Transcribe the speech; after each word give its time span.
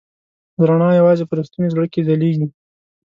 رڼا 0.67 0.89
یواځې 0.99 1.23
په 1.27 1.33
رښتوني 1.39 1.67
زړه 1.73 1.85
کې 1.93 2.01
ځلېږي. 2.07 2.45